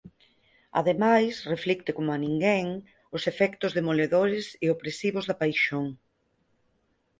Ademais 0.79 1.33
reflicte 1.53 1.91
como 1.97 2.13
ninguén 2.25 2.67
os 3.15 3.23
efectos 3.31 3.71
demoledores 3.79 4.45
e 4.63 4.65
opresivos 4.75 5.23
da 5.29 5.37
paixón. 5.41 5.85